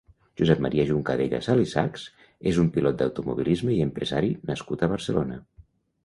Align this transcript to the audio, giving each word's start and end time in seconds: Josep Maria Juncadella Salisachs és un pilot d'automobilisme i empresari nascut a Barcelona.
Josep 0.41 0.61
Maria 0.65 0.83
Juncadella 0.91 1.41
Salisachs 1.47 2.05
és 2.51 2.59
un 2.63 2.71
pilot 2.77 2.97
d'automobilisme 3.01 3.75
i 3.75 3.83
empresari 3.89 4.31
nascut 4.53 4.87
a 4.87 4.91
Barcelona. 4.95 5.39